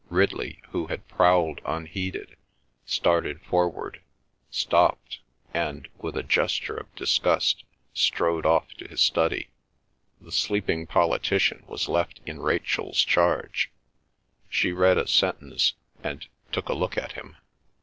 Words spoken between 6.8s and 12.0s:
disgust, strode off to his study. The sleeping politician was